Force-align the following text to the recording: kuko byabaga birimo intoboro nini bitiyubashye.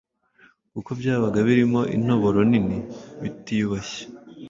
kuko 0.73 0.89
byabaga 0.99 1.39
birimo 1.47 1.81
intoboro 1.95 2.39
nini 2.51 2.77
bitiyubashye. 3.21 4.01